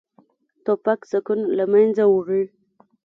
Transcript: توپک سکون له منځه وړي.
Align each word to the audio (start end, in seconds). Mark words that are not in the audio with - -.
توپک 0.65 0.99
سکون 1.11 1.39
له 1.57 1.65
منځه 1.73 2.03
وړي. 2.13 2.43